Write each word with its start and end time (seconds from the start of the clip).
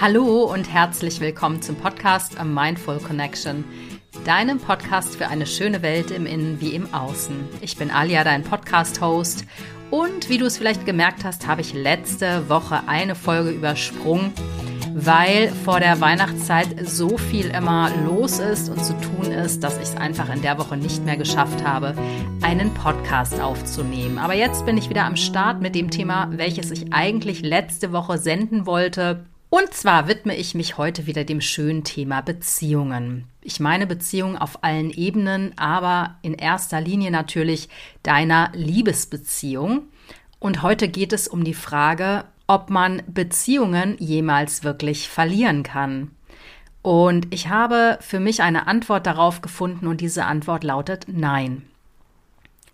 Hallo 0.00 0.44
und 0.44 0.72
herzlich 0.72 1.20
willkommen 1.20 1.60
zum 1.60 1.76
Podcast 1.76 2.40
A 2.40 2.44
Mindful 2.44 3.00
Connection, 3.00 3.66
deinem 4.24 4.58
Podcast 4.58 5.16
für 5.16 5.28
eine 5.28 5.44
schöne 5.44 5.82
Welt 5.82 6.10
im 6.10 6.24
Innen 6.24 6.58
wie 6.58 6.74
im 6.74 6.94
Außen. 6.94 7.36
Ich 7.60 7.76
bin 7.76 7.90
Alia, 7.90 8.24
dein 8.24 8.42
Podcast-Host. 8.42 9.44
Und 9.90 10.30
wie 10.30 10.38
du 10.38 10.46
es 10.46 10.56
vielleicht 10.56 10.86
gemerkt 10.86 11.22
hast, 11.22 11.46
habe 11.46 11.60
ich 11.60 11.74
letzte 11.74 12.48
Woche 12.48 12.80
eine 12.86 13.14
Folge 13.14 13.50
übersprungen, 13.50 14.32
weil 14.94 15.50
vor 15.66 15.80
der 15.80 16.00
Weihnachtszeit 16.00 16.88
so 16.88 17.18
viel 17.18 17.50
immer 17.50 17.90
los 18.06 18.38
ist 18.38 18.70
und 18.70 18.82
zu 18.82 18.94
tun 18.94 19.30
ist, 19.30 19.62
dass 19.62 19.76
ich 19.76 19.82
es 19.82 19.96
einfach 19.98 20.32
in 20.34 20.40
der 20.40 20.56
Woche 20.56 20.78
nicht 20.78 21.04
mehr 21.04 21.18
geschafft 21.18 21.62
habe, 21.62 21.94
einen 22.40 22.72
Podcast 22.72 23.38
aufzunehmen. 23.38 24.16
Aber 24.16 24.32
jetzt 24.32 24.64
bin 24.64 24.78
ich 24.78 24.88
wieder 24.88 25.04
am 25.04 25.16
Start 25.16 25.60
mit 25.60 25.74
dem 25.74 25.90
Thema, 25.90 26.30
welches 26.32 26.70
ich 26.70 26.90
eigentlich 26.90 27.42
letzte 27.42 27.92
Woche 27.92 28.16
senden 28.16 28.64
wollte. 28.64 29.26
Und 29.50 29.74
zwar 29.74 30.06
widme 30.06 30.36
ich 30.36 30.54
mich 30.54 30.78
heute 30.78 31.06
wieder 31.06 31.24
dem 31.24 31.40
schönen 31.40 31.82
Thema 31.82 32.20
Beziehungen. 32.20 33.24
Ich 33.42 33.58
meine 33.58 33.88
Beziehungen 33.88 34.38
auf 34.38 34.62
allen 34.62 34.90
Ebenen, 34.90 35.58
aber 35.58 36.18
in 36.22 36.34
erster 36.34 36.80
Linie 36.80 37.10
natürlich 37.10 37.68
deiner 38.04 38.52
Liebesbeziehung. 38.54 39.88
Und 40.38 40.62
heute 40.62 40.86
geht 40.88 41.12
es 41.12 41.26
um 41.26 41.42
die 41.42 41.54
Frage, 41.54 42.24
ob 42.46 42.70
man 42.70 43.02
Beziehungen 43.08 43.96
jemals 43.98 44.62
wirklich 44.62 45.08
verlieren 45.08 45.64
kann. 45.64 46.12
Und 46.82 47.26
ich 47.34 47.48
habe 47.48 47.98
für 48.00 48.20
mich 48.20 48.42
eine 48.42 48.68
Antwort 48.68 49.04
darauf 49.04 49.42
gefunden 49.42 49.88
und 49.88 50.00
diese 50.00 50.26
Antwort 50.26 50.62
lautet 50.62 51.06
Nein. 51.08 51.62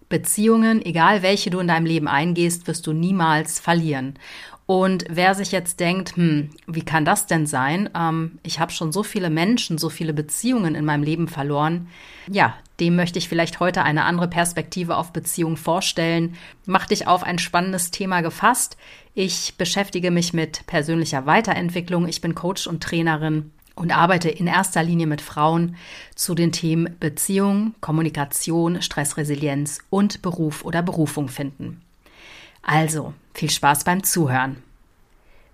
Beziehungen, 0.08 0.84
egal 0.84 1.22
welche 1.22 1.50
du 1.50 1.58
in 1.58 1.66
deinem 1.66 1.86
Leben 1.86 2.06
eingehst, 2.06 2.68
wirst 2.68 2.86
du 2.86 2.92
niemals 2.92 3.58
verlieren. 3.58 4.18
Und 4.66 5.04
wer 5.08 5.36
sich 5.36 5.52
jetzt 5.52 5.78
denkt, 5.78 6.16
hm, 6.16 6.50
wie 6.66 6.82
kann 6.82 7.04
das 7.04 7.26
denn 7.26 7.46
sein? 7.46 7.88
Ähm, 7.94 8.38
ich 8.42 8.58
habe 8.58 8.72
schon 8.72 8.90
so 8.90 9.04
viele 9.04 9.30
Menschen, 9.30 9.78
so 9.78 9.88
viele 9.88 10.12
Beziehungen 10.12 10.74
in 10.74 10.84
meinem 10.84 11.04
Leben 11.04 11.28
verloren. 11.28 11.88
Ja, 12.28 12.54
dem 12.80 12.96
möchte 12.96 13.18
ich 13.20 13.28
vielleicht 13.28 13.60
heute 13.60 13.84
eine 13.84 14.04
andere 14.04 14.26
Perspektive 14.26 14.96
auf 14.96 15.12
Beziehungen 15.12 15.56
vorstellen. 15.56 16.34
Mach 16.66 16.86
dich 16.86 17.06
auf 17.06 17.22
ein 17.22 17.38
spannendes 17.38 17.92
Thema 17.92 18.22
gefasst. 18.22 18.76
Ich 19.14 19.54
beschäftige 19.56 20.10
mich 20.10 20.32
mit 20.32 20.66
persönlicher 20.66 21.26
Weiterentwicklung. 21.26 22.08
Ich 22.08 22.20
bin 22.20 22.34
Coach 22.34 22.66
und 22.66 22.82
Trainerin 22.82 23.52
und 23.76 23.96
arbeite 23.96 24.30
in 24.30 24.48
erster 24.48 24.82
Linie 24.82 25.06
mit 25.06 25.20
Frauen 25.20 25.76
zu 26.16 26.34
den 26.34 26.50
Themen 26.50 26.96
Beziehung, 26.98 27.74
Kommunikation, 27.80 28.82
Stressresilienz 28.82 29.78
und 29.90 30.22
Beruf 30.22 30.64
oder 30.64 30.82
Berufung 30.82 31.28
finden. 31.28 31.82
Also, 32.62 33.14
viel 33.32 33.50
Spaß 33.50 33.84
beim 33.84 34.02
Zuhören. 34.02 34.65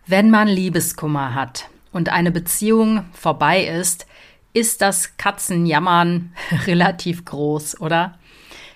Wenn 0.07 0.31
man 0.31 0.49
Liebeskummer 0.49 1.35
hat 1.35 1.69
und 1.93 2.09
eine 2.09 2.33
Beziehung 2.33 3.05
vorbei 3.13 3.65
ist, 3.65 4.07
ist 4.53 4.83
das 4.83 5.17
Katzenjammern 5.17 6.33
relativ 6.67 7.25
groß, 7.25 7.81
oder? 7.81 8.19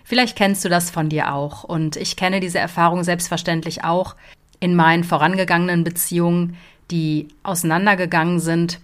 Vielleicht 0.05 0.37
kennst 0.37 0.65
du 0.65 0.69
das 0.69 0.91
von 0.91 1.09
dir 1.09 1.35
auch 1.35 1.65
und 1.65 1.97
ich 1.97 2.15
kenne 2.15 2.39
diese 2.39 2.61
Erfahrung 2.61 3.03
selbstverständlich 3.03 3.83
auch 3.83 4.15
in 4.61 4.77
meinen 4.77 5.03
vorangegangenen 5.03 5.83
Beziehungen, 5.83 6.57
die 6.93 7.29
auseinandergegangen 7.43 8.39
sind, 8.39 8.79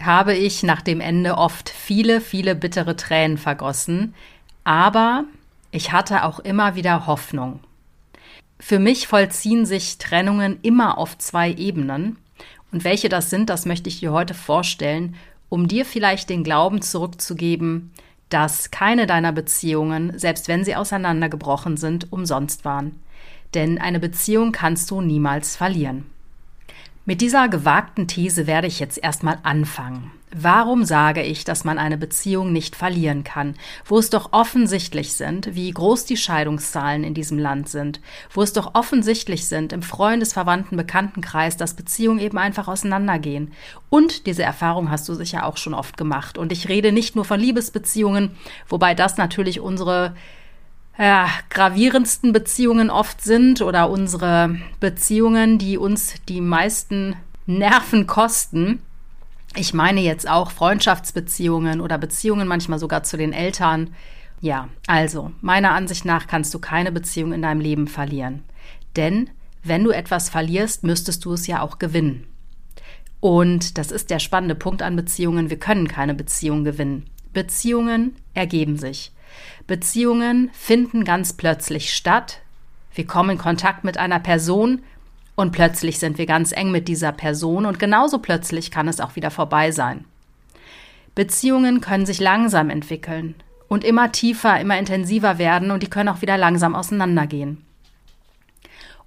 habe 0.00 0.34
ich 0.34 0.62
nach 0.62 0.82
dem 0.82 1.00
Ende 1.00 1.36
oft 1.36 1.68
viele, 1.68 2.20
viele 2.20 2.54
bittere 2.54 2.96
Tränen 2.96 3.38
vergossen, 3.38 4.14
aber 4.62 5.24
ich 5.72 5.92
hatte 5.92 6.24
auch 6.24 6.38
immer 6.38 6.76
wieder 6.76 7.06
Hoffnung. 7.06 7.60
Für 8.64 8.78
mich 8.78 9.08
vollziehen 9.08 9.66
sich 9.66 9.98
Trennungen 9.98 10.60
immer 10.62 10.96
auf 10.96 11.18
zwei 11.18 11.52
Ebenen. 11.52 12.16
Und 12.70 12.84
welche 12.84 13.08
das 13.08 13.28
sind, 13.28 13.50
das 13.50 13.66
möchte 13.66 13.88
ich 13.88 13.98
dir 13.98 14.12
heute 14.12 14.34
vorstellen, 14.34 15.16
um 15.48 15.66
dir 15.66 15.84
vielleicht 15.84 16.30
den 16.30 16.44
Glauben 16.44 16.80
zurückzugeben, 16.80 17.90
dass 18.28 18.70
keine 18.70 19.08
deiner 19.08 19.32
Beziehungen, 19.32 20.16
selbst 20.16 20.46
wenn 20.46 20.62
sie 20.64 20.76
auseinandergebrochen 20.76 21.76
sind, 21.76 22.12
umsonst 22.12 22.64
waren. 22.64 23.00
Denn 23.52 23.78
eine 23.80 23.98
Beziehung 23.98 24.52
kannst 24.52 24.88
du 24.92 25.00
niemals 25.00 25.56
verlieren. 25.56 26.06
Mit 27.04 27.20
dieser 27.20 27.48
gewagten 27.48 28.06
These 28.06 28.46
werde 28.46 28.68
ich 28.68 28.78
jetzt 28.78 28.96
erstmal 28.96 29.38
anfangen. 29.42 30.12
Warum 30.34 30.84
sage 30.84 31.22
ich, 31.22 31.44
dass 31.44 31.64
man 31.64 31.78
eine 31.78 31.98
Beziehung 31.98 32.52
nicht 32.52 32.74
verlieren 32.74 33.22
kann, 33.22 33.54
wo 33.84 33.98
es 33.98 34.08
doch 34.08 34.32
offensichtlich 34.32 35.12
sind, 35.12 35.54
wie 35.54 35.70
groß 35.70 36.06
die 36.06 36.16
Scheidungszahlen 36.16 37.04
in 37.04 37.12
diesem 37.12 37.38
Land 37.38 37.68
sind, 37.68 38.00
wo 38.30 38.42
es 38.42 38.54
doch 38.54 38.74
offensichtlich 38.74 39.46
sind 39.46 39.74
im 39.74 39.82
Freundes-, 39.82 40.32
Verwandten-, 40.32 40.78
Bekanntenkreis, 40.78 41.58
dass 41.58 41.74
Beziehungen 41.74 42.18
eben 42.18 42.38
einfach 42.38 42.66
auseinandergehen. 42.66 43.52
Und 43.90 44.26
diese 44.26 44.42
Erfahrung 44.42 44.90
hast 44.90 45.06
du 45.08 45.14
sicher 45.14 45.44
auch 45.44 45.58
schon 45.58 45.74
oft 45.74 45.98
gemacht. 45.98 46.38
Und 46.38 46.50
ich 46.50 46.68
rede 46.68 46.92
nicht 46.92 47.14
nur 47.14 47.26
von 47.26 47.38
Liebesbeziehungen, 47.38 48.30
wobei 48.68 48.94
das 48.94 49.18
natürlich 49.18 49.60
unsere 49.60 50.14
ja, 50.98 51.28
gravierendsten 51.50 52.32
Beziehungen 52.32 52.88
oft 52.88 53.22
sind 53.22 53.60
oder 53.60 53.90
unsere 53.90 54.56
Beziehungen, 54.80 55.58
die 55.58 55.76
uns 55.76 56.14
die 56.26 56.40
meisten 56.40 57.16
Nerven 57.44 58.06
kosten. 58.06 58.80
Ich 59.54 59.74
meine 59.74 60.00
jetzt 60.00 60.28
auch 60.28 60.50
Freundschaftsbeziehungen 60.50 61.80
oder 61.80 61.98
Beziehungen 61.98 62.48
manchmal 62.48 62.78
sogar 62.78 63.02
zu 63.02 63.16
den 63.16 63.32
Eltern. 63.34 63.94
Ja, 64.40 64.68
also, 64.86 65.30
meiner 65.40 65.72
Ansicht 65.72 66.04
nach 66.04 66.26
kannst 66.26 66.54
du 66.54 66.58
keine 66.58 66.90
Beziehung 66.90 67.32
in 67.32 67.42
deinem 67.42 67.60
Leben 67.60 67.86
verlieren. 67.86 68.44
Denn 68.96 69.30
wenn 69.62 69.84
du 69.84 69.90
etwas 69.90 70.30
verlierst, 70.30 70.84
müsstest 70.84 71.24
du 71.24 71.34
es 71.34 71.46
ja 71.46 71.60
auch 71.60 71.78
gewinnen. 71.78 72.26
Und 73.20 73.78
das 73.78 73.92
ist 73.92 74.10
der 74.10 74.18
spannende 74.18 74.54
Punkt 74.54 74.82
an 74.82 74.96
Beziehungen. 74.96 75.50
Wir 75.50 75.58
können 75.58 75.86
keine 75.86 76.14
Beziehung 76.14 76.64
gewinnen. 76.64 77.06
Beziehungen 77.32 78.16
ergeben 78.34 78.76
sich. 78.76 79.12
Beziehungen 79.66 80.50
finden 80.52 81.04
ganz 81.04 81.34
plötzlich 81.34 81.94
statt. 81.94 82.40
Wir 82.94 83.06
kommen 83.06 83.30
in 83.30 83.38
Kontakt 83.38 83.84
mit 83.84 83.96
einer 83.96 84.18
Person, 84.18 84.82
und 85.34 85.52
plötzlich 85.52 85.98
sind 85.98 86.18
wir 86.18 86.26
ganz 86.26 86.52
eng 86.52 86.70
mit 86.70 86.88
dieser 86.88 87.12
Person 87.12 87.66
und 87.66 87.78
genauso 87.78 88.18
plötzlich 88.18 88.70
kann 88.70 88.88
es 88.88 89.00
auch 89.00 89.16
wieder 89.16 89.30
vorbei 89.30 89.70
sein. 89.70 90.04
Beziehungen 91.14 91.80
können 91.80 92.06
sich 92.06 92.20
langsam 92.20 92.70
entwickeln 92.70 93.34
und 93.68 93.84
immer 93.84 94.12
tiefer, 94.12 94.60
immer 94.60 94.78
intensiver 94.78 95.38
werden 95.38 95.70
und 95.70 95.82
die 95.82 95.90
können 95.90 96.08
auch 96.08 96.22
wieder 96.22 96.38
langsam 96.38 96.74
auseinandergehen. 96.74 97.64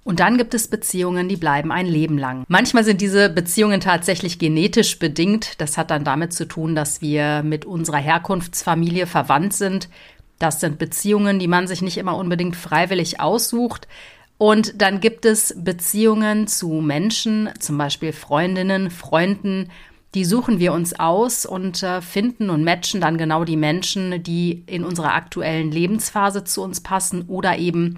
Und 0.06 0.20
dann 0.20 0.38
gibt 0.38 0.54
es 0.54 0.68
Beziehungen, 0.68 1.28
die 1.28 1.36
bleiben 1.36 1.72
ein 1.72 1.86
Leben 1.86 2.16
lang. 2.16 2.44
Manchmal 2.46 2.84
sind 2.84 3.00
diese 3.00 3.28
Beziehungen 3.28 3.80
tatsächlich 3.80 4.38
genetisch 4.38 5.00
bedingt. 5.00 5.60
Das 5.60 5.76
hat 5.76 5.90
dann 5.90 6.04
damit 6.04 6.32
zu 6.32 6.46
tun, 6.46 6.76
dass 6.76 7.00
wir 7.00 7.42
mit 7.42 7.64
unserer 7.64 7.96
Herkunftsfamilie 7.96 9.08
verwandt 9.08 9.52
sind. 9.52 9.88
Das 10.38 10.60
sind 10.60 10.78
Beziehungen, 10.78 11.40
die 11.40 11.48
man 11.48 11.66
sich 11.66 11.82
nicht 11.82 11.98
immer 11.98 12.16
unbedingt 12.16 12.54
freiwillig 12.54 13.18
aussucht. 13.18 13.88
Und 14.38 14.82
dann 14.82 15.00
gibt 15.00 15.24
es 15.24 15.54
Beziehungen 15.56 16.46
zu 16.46 16.68
Menschen, 16.68 17.50
zum 17.58 17.78
Beispiel 17.78 18.12
Freundinnen, 18.12 18.90
Freunden, 18.90 19.70
die 20.14 20.24
suchen 20.24 20.58
wir 20.58 20.72
uns 20.72 20.98
aus 20.98 21.44
und 21.44 21.82
äh, 21.82 22.00
finden 22.00 22.48
und 22.48 22.64
matchen 22.64 23.00
dann 23.00 23.18
genau 23.18 23.44
die 23.44 23.56
Menschen, 23.56 24.22
die 24.22 24.62
in 24.66 24.84
unserer 24.84 25.14
aktuellen 25.14 25.70
Lebensphase 25.70 26.44
zu 26.44 26.62
uns 26.62 26.80
passen 26.80 27.24
oder 27.28 27.58
eben, 27.58 27.96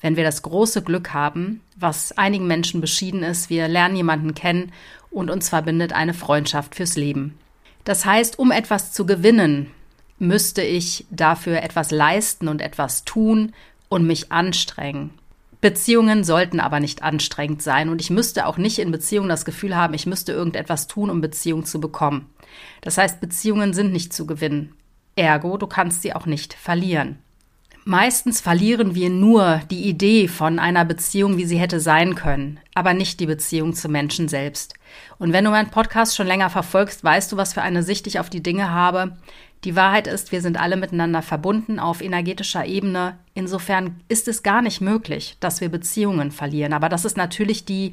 wenn 0.00 0.16
wir 0.16 0.24
das 0.24 0.42
große 0.42 0.82
Glück 0.82 1.12
haben, 1.12 1.60
was 1.76 2.16
einigen 2.16 2.46
Menschen 2.46 2.80
beschieden 2.80 3.22
ist, 3.22 3.50
wir 3.50 3.68
lernen 3.68 3.96
jemanden 3.96 4.34
kennen 4.34 4.72
und 5.10 5.28
uns 5.30 5.48
verbindet 5.48 5.92
eine 5.92 6.14
Freundschaft 6.14 6.74
fürs 6.74 6.96
Leben. 6.96 7.38
Das 7.84 8.04
heißt, 8.04 8.38
um 8.38 8.50
etwas 8.50 8.92
zu 8.92 9.06
gewinnen, 9.06 9.70
müsste 10.18 10.62
ich 10.62 11.06
dafür 11.10 11.62
etwas 11.62 11.90
leisten 11.90 12.48
und 12.48 12.60
etwas 12.60 13.04
tun 13.04 13.52
und 13.88 14.06
mich 14.06 14.32
anstrengen. 14.32 15.17
Beziehungen 15.60 16.22
sollten 16.22 16.60
aber 16.60 16.78
nicht 16.78 17.02
anstrengend 17.02 17.62
sein 17.62 17.88
und 17.88 18.00
ich 18.00 18.10
müsste 18.10 18.46
auch 18.46 18.58
nicht 18.58 18.78
in 18.78 18.92
Beziehungen 18.92 19.28
das 19.28 19.44
Gefühl 19.44 19.74
haben, 19.74 19.94
ich 19.94 20.06
müsste 20.06 20.32
irgendetwas 20.32 20.86
tun, 20.86 21.10
um 21.10 21.20
Beziehungen 21.20 21.64
zu 21.64 21.80
bekommen. 21.80 22.26
Das 22.80 22.96
heißt, 22.96 23.20
Beziehungen 23.20 23.74
sind 23.74 23.92
nicht 23.92 24.12
zu 24.12 24.26
gewinnen. 24.26 24.74
Ergo, 25.16 25.56
du 25.56 25.66
kannst 25.66 26.02
sie 26.02 26.14
auch 26.14 26.26
nicht 26.26 26.54
verlieren. 26.54 27.18
Meistens 27.84 28.42
verlieren 28.42 28.94
wir 28.94 29.08
nur 29.08 29.62
die 29.70 29.88
Idee 29.88 30.28
von 30.28 30.58
einer 30.58 30.84
Beziehung, 30.84 31.38
wie 31.38 31.46
sie 31.46 31.56
hätte 31.56 31.80
sein 31.80 32.14
können, 32.14 32.60
aber 32.74 32.92
nicht 32.92 33.18
die 33.18 33.24
Beziehung 33.24 33.72
zu 33.72 33.88
Menschen 33.88 34.28
selbst. 34.28 34.74
Und 35.18 35.32
wenn 35.32 35.44
du 35.44 35.50
meinen 35.50 35.70
Podcast 35.70 36.14
schon 36.14 36.26
länger 36.26 36.50
verfolgst, 36.50 37.02
weißt 37.02 37.32
du, 37.32 37.38
was 37.38 37.54
für 37.54 37.62
eine 37.62 37.82
Sicht 37.82 38.06
ich 38.06 38.20
auf 38.20 38.28
die 38.28 38.42
Dinge 38.42 38.70
habe. 38.70 39.16
Die 39.64 39.74
Wahrheit 39.74 40.06
ist, 40.06 40.30
wir 40.30 40.40
sind 40.40 40.58
alle 40.58 40.76
miteinander 40.76 41.20
verbunden 41.20 41.80
auf 41.80 42.00
energetischer 42.00 42.64
Ebene. 42.64 43.18
Insofern 43.34 44.00
ist 44.08 44.28
es 44.28 44.42
gar 44.42 44.62
nicht 44.62 44.80
möglich, 44.80 45.36
dass 45.40 45.60
wir 45.60 45.68
Beziehungen 45.68 46.30
verlieren. 46.30 46.72
Aber 46.72 46.88
das 46.88 47.04
ist 47.04 47.16
natürlich 47.16 47.64
die 47.64 47.92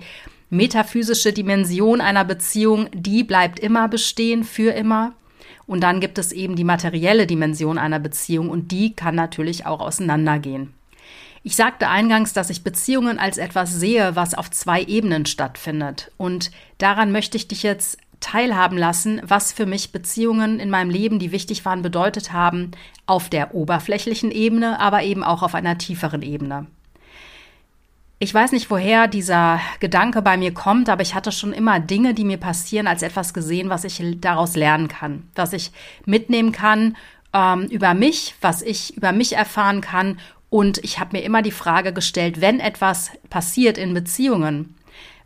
metaphysische 0.49 1.33
Dimension 1.33 2.01
einer 2.01 2.23
Beziehung, 2.23 2.89
die 2.93 3.23
bleibt 3.23 3.59
immer 3.59 3.87
bestehen, 3.87 4.43
für 4.43 4.71
immer. 4.71 5.13
Und 5.65 5.81
dann 5.81 5.99
gibt 5.99 6.19
es 6.19 6.31
eben 6.31 6.55
die 6.55 6.63
materielle 6.63 7.25
Dimension 7.25 7.79
einer 7.79 7.99
Beziehung 7.99 8.49
und 8.49 8.71
die 8.71 8.93
kann 8.93 9.15
natürlich 9.15 9.65
auch 9.65 9.79
auseinandergehen. 9.79 10.73
Ich 11.41 11.55
sagte 11.55 11.89
eingangs, 11.89 12.33
dass 12.33 12.49
ich 12.49 12.63
Beziehungen 12.63 13.19
als 13.19 13.37
etwas 13.37 13.71
sehe, 13.71 14.15
was 14.15 14.33
auf 14.33 14.49
zwei 14.49 14.81
Ebenen 14.81 15.27
stattfindet. 15.27 16.11
Und 16.17 16.49
daran 16.79 17.11
möchte 17.11 17.37
ich 17.37 17.47
dich 17.47 17.61
jetzt 17.61 17.99
teilhaben 18.25 18.77
lassen, 18.77 19.21
was 19.23 19.53
für 19.53 19.67
mich 19.67 19.91
Beziehungen 19.91 20.59
in 20.59 20.71
meinem 20.71 20.89
Leben, 20.89 21.19
die 21.19 21.31
wichtig 21.31 21.63
waren, 21.63 21.83
bedeutet 21.83 22.33
haben, 22.33 22.71
auf 23.05 23.29
der 23.29 23.53
oberflächlichen 23.53 24.31
Ebene, 24.31 24.79
aber 24.79 25.03
eben 25.03 25.23
auch 25.23 25.43
auf 25.43 25.53
einer 25.53 25.77
tieferen 25.77 26.23
Ebene. 26.23 26.65
Ich 28.17 28.33
weiß 28.33 28.53
nicht, 28.53 28.71
woher 28.71 29.07
dieser 29.07 29.59
Gedanke 29.79 30.21
bei 30.21 30.37
mir 30.37 30.53
kommt, 30.53 30.89
aber 30.89 31.03
ich 31.03 31.13
hatte 31.13 31.31
schon 31.31 31.53
immer 31.53 31.79
Dinge, 31.79 32.13
die 32.13 32.23
mir 32.23 32.37
passieren, 32.37 32.87
als 32.87 33.03
etwas 33.03 33.33
gesehen, 33.33 33.69
was 33.69 33.83
ich 33.83 34.01
daraus 34.21 34.55
lernen 34.55 34.87
kann, 34.87 35.29
was 35.35 35.53
ich 35.53 35.71
mitnehmen 36.05 36.51
kann 36.51 36.95
ähm, 37.33 37.65
über 37.65 37.93
mich, 37.93 38.33
was 38.41 38.61
ich 38.61 38.97
über 38.97 39.11
mich 39.11 39.33
erfahren 39.33 39.81
kann 39.81 40.17
und 40.49 40.77
ich 40.83 40.99
habe 40.99 41.17
mir 41.17 41.23
immer 41.23 41.41
die 41.41 41.51
Frage 41.51 41.91
gestellt, 41.91 42.39
wenn 42.39 42.59
etwas 42.59 43.11
passiert 43.29 43.77
in 43.77 43.93
Beziehungen, 43.93 44.74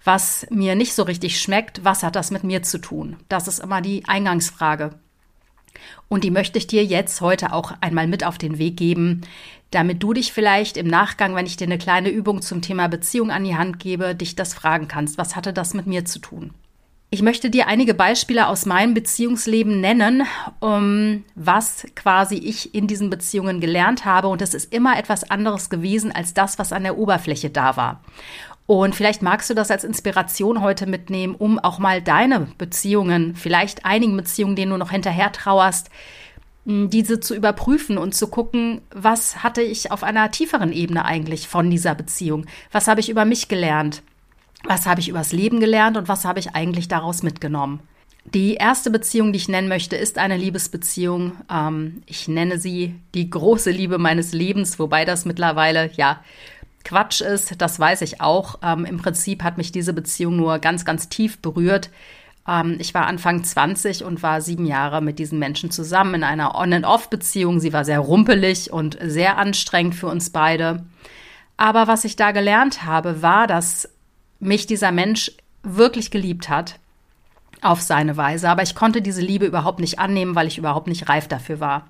was 0.09 0.47
mir 0.50 0.73
nicht 0.73 0.95
so 0.95 1.03
richtig 1.03 1.39
schmeckt, 1.39 1.85
was 1.85 2.01
hat 2.01 2.15
das 2.15 2.31
mit 2.31 2.44
mir 2.44 2.63
zu 2.63 2.79
tun? 2.79 3.17
Das 3.29 3.47
ist 3.47 3.59
immer 3.59 3.79
die 3.79 4.06
Eingangsfrage. 4.07 4.95
Und 6.07 6.23
die 6.23 6.31
möchte 6.31 6.57
ich 6.57 6.65
dir 6.65 6.83
jetzt 6.83 7.21
heute 7.21 7.53
auch 7.53 7.73
einmal 7.79 8.07
mit 8.07 8.23
auf 8.23 8.39
den 8.39 8.57
Weg 8.57 8.75
geben, 8.75 9.21
damit 9.69 10.01
du 10.01 10.13
dich 10.13 10.33
vielleicht 10.33 10.77
im 10.77 10.88
Nachgang, 10.88 11.35
wenn 11.35 11.45
ich 11.45 11.57
dir 11.57 11.65
eine 11.65 11.77
kleine 11.77 12.09
Übung 12.09 12.41
zum 12.41 12.63
Thema 12.63 12.88
Beziehung 12.88 13.29
an 13.29 13.44
die 13.44 13.56
Hand 13.56 13.77
gebe, 13.77 14.15
dich 14.15 14.35
das 14.35 14.56
fragen 14.56 14.88
kannst. 14.88 15.19
Was 15.19 15.35
hatte 15.35 15.53
das 15.53 15.75
mit 15.75 15.85
mir 15.85 16.06
zu 16.06 16.17
tun? 16.17 16.56
Ich 17.11 17.23
möchte 17.23 17.50
dir 17.50 17.65
einige 17.65 17.95
Beispiele 17.95 18.47
aus 18.47 18.67
meinem 18.67 18.95
Beziehungsleben 18.95 19.81
nennen, 19.81 20.23
um 20.59 21.23
was 21.33 21.88
quasi 21.95 22.35
ich 22.35 22.75
in 22.75 22.85
diesen 22.85 23.09
Beziehungen 23.09 23.59
gelernt 23.59 24.06
habe. 24.06 24.27
Und 24.27 24.44
es 24.44 24.53
ist 24.53 24.71
immer 24.71 24.97
etwas 24.97 25.29
anderes 25.29 25.71
gewesen 25.71 26.11
als 26.11 26.35
das, 26.35 26.59
was 26.59 26.71
an 26.71 26.83
der 26.83 27.00
Oberfläche 27.00 27.50
da 27.50 27.77
war. 27.77 28.01
Und 28.69 28.94
vielleicht 28.94 29.24
magst 29.24 29.50
du 29.50 29.56
das 29.56 29.71
als 29.71 29.83
Inspiration 29.83 30.62
heute 30.62 30.86
mitnehmen, 30.86 31.33
um 31.33 31.57
auch 31.57 31.80
mal 31.80 32.04
deine 32.04 32.50
Beziehungen, 32.60 33.36
vielleicht 33.36 33.83
einigen 33.83 34.16
Beziehungen, 34.16 34.56
denen 34.56 34.71
du 34.71 34.77
noch 34.77 34.92
hinterher 34.92 35.31
trauerst, 35.31 35.89
diese 36.66 37.19
zu 37.19 37.33
überprüfen 37.33 37.98
und 37.98 38.13
zu 38.13 38.27
gucken, 38.27 38.81
was 38.94 39.42
hatte 39.42 39.63
ich 39.63 39.92
auf 39.92 40.04
einer 40.04 40.30
tieferen 40.30 40.71
Ebene 40.71 41.04
eigentlich 41.04 41.48
von 41.48 41.71
dieser 41.71 41.95
Beziehung? 41.95 42.45
Was 42.71 42.88
habe 42.88 43.00
ich 43.00 43.10
über 43.10 43.25
mich 43.25 43.48
gelernt? 43.48 44.04
was 44.63 44.86
habe 44.86 45.00
ich 45.00 45.10
übers 45.10 45.31
Leben 45.31 45.60
gelernt 45.60 45.98
und 45.98 46.07
was 46.07 46.25
habe 46.25 46.39
ich 46.39 46.56
eigentlich 46.56 46.88
daraus 46.88 47.24
mitgenommen. 47.24 47.80
Die 48.25 48.56
erste 48.56 48.92
Beziehung, 48.92 49.31
die 49.31 49.38
ich 49.38 49.48
nennen 49.48 49.69
möchte, 49.69 49.95
ist 49.95 50.18
eine 50.18 50.38
Liebesbeziehung. 50.38 51.31
Ähm, 51.51 52.04
ich 52.06 52.27
nenne 52.27 52.60
sie 52.60 52.95
die 53.16 53.30
große 53.30 53.71
Liebe 53.71 53.98
meines 53.98 54.33
Lebens, 54.33 54.77
wobei 54.77 55.06
das 55.06 55.25
mittlerweile 55.25 55.89
ja 55.95 56.21
Quatsch 56.89 57.21
ist, 57.21 57.62
das 57.62 57.80
weiß 57.80 58.01
ich 58.01 58.19
auch. 58.19 58.57
Ähm, 58.63 58.83
Im 58.83 58.97
Prinzip 58.97 59.44
hat 59.44 59.59
mich 59.59 59.71
diese 59.71 59.94
Beziehung 59.94 60.36
nur 60.38 60.57
ganz, 60.57 60.86
ganz 60.86 61.07
tief 61.07 61.38
berührt. 61.38 61.91
Ähm, 62.47 62.77
ich 62.80 62.95
war 62.95 63.06
Anfang 63.06 63.44
20 63.44 64.03
und 64.03 64.24
war 64.24 64.41
sieben 64.41 64.65
Jahre 64.65 65.00
mit 65.00 65.19
diesen 65.19 65.38
Menschen 65.38 65.69
zusammen 65.69 66.15
in 66.15 66.24
einer 66.24 66.56
On-and-Off-Beziehung. 66.56 67.59
Sie 67.59 67.74
war 67.74 67.86
sehr 67.86 68.00
rumpelig 68.00 68.74
und 68.74 68.97
sehr 69.03 69.38
anstrengend 69.38 69.94
für 69.94 70.07
uns 70.07 70.31
beide. 70.31 70.83
Aber 71.57 71.86
was 71.86 72.06
ich 72.06 72.15
da 72.15 72.31
gelernt 72.31 72.83
habe, 72.86 73.21
war, 73.21 73.45
dass 73.45 73.88
mich 74.39 74.65
dieser 74.65 74.92
Mensch 74.92 75.31
wirklich 75.62 76.09
geliebt 76.09 76.50
hat 76.50 76.80
auf 77.62 77.81
seine 77.81 78.18
Weise, 78.18 78.50
aber 78.50 78.63
ich 78.63 78.74
konnte 78.74 79.03
diese 79.03 79.21
Liebe 79.21 79.45
überhaupt 79.45 79.80
nicht 79.80 80.00
annehmen, 80.00 80.33
weil 80.33 80.47
ich 80.47 80.57
überhaupt 80.57 80.88
nicht 80.88 81.07
reif 81.07 81.27
dafür 81.27 81.59
war. 81.59 81.88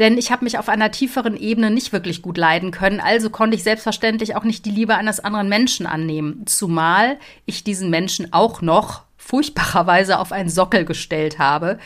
Denn 0.00 0.16
ich 0.16 0.32
habe 0.32 0.44
mich 0.44 0.58
auf 0.58 0.70
einer 0.70 0.90
tieferen 0.90 1.36
Ebene 1.36 1.70
nicht 1.70 1.92
wirklich 1.92 2.22
gut 2.22 2.38
leiden 2.38 2.70
können, 2.70 3.00
also 3.00 3.28
konnte 3.28 3.54
ich 3.54 3.62
selbstverständlich 3.62 4.34
auch 4.34 4.44
nicht 4.44 4.64
die 4.64 4.70
Liebe 4.70 4.96
eines 4.96 5.20
anderen 5.20 5.50
Menschen 5.50 5.86
annehmen, 5.86 6.46
zumal 6.46 7.18
ich 7.44 7.64
diesen 7.64 7.90
Menschen 7.90 8.32
auch 8.32 8.62
noch 8.62 9.02
furchtbarerweise 9.18 10.18
auf 10.18 10.32
einen 10.32 10.48
Sockel 10.48 10.86
gestellt 10.86 11.38
habe 11.38 11.78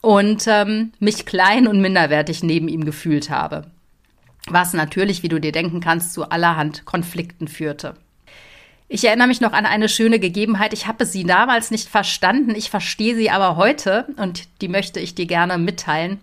und 0.00 0.46
ähm, 0.48 0.92
mich 0.98 1.26
klein 1.26 1.68
und 1.68 1.80
minderwertig 1.80 2.42
neben 2.42 2.66
ihm 2.66 2.84
gefühlt 2.84 3.30
habe. 3.30 3.70
Was 4.48 4.72
natürlich, 4.72 5.22
wie 5.22 5.28
du 5.28 5.40
dir 5.40 5.52
denken 5.52 5.78
kannst, 5.80 6.12
zu 6.12 6.28
allerhand 6.28 6.84
Konflikten 6.84 7.46
führte. 7.46 7.94
Ich 8.88 9.04
erinnere 9.04 9.28
mich 9.28 9.40
noch 9.40 9.52
an 9.52 9.64
eine 9.64 9.88
schöne 9.88 10.18
Gegebenheit. 10.18 10.72
Ich 10.72 10.88
habe 10.88 11.06
sie 11.06 11.22
damals 11.22 11.70
nicht 11.70 11.88
verstanden. 11.88 12.54
Ich 12.56 12.68
verstehe 12.68 13.14
sie 13.14 13.30
aber 13.30 13.56
heute 13.56 14.08
und 14.16 14.48
die 14.60 14.68
möchte 14.68 14.98
ich 14.98 15.14
dir 15.14 15.26
gerne 15.26 15.56
mitteilen. 15.56 16.20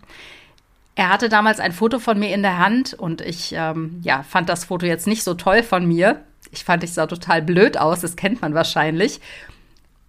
Er 0.96 1.10
hatte 1.10 1.30
damals 1.30 1.60
ein 1.60 1.72
Foto 1.72 2.00
von 2.00 2.20
mir 2.20 2.34
in 2.34 2.42
der 2.42 2.58
Hand 2.58 2.94
und 2.94 3.22
ich 3.22 3.54
ähm, 3.56 4.00
ja, 4.04 4.24
fand 4.24 4.50
das 4.50 4.66
Foto 4.66 4.86
jetzt 4.86 5.08
nicht 5.08 5.24
so 5.24 5.34
toll 5.34 5.64
von 5.64 5.86
mir. 5.86 6.24
Ich 6.52 6.66
fand, 6.66 6.84
ich 6.84 6.94
sah 6.94 7.08
total 7.08 7.42
blöd 7.42 7.78
aus, 7.78 8.02
das 8.02 8.16
kennt 8.16 8.42
man 8.42 8.54
wahrscheinlich. 8.54 9.22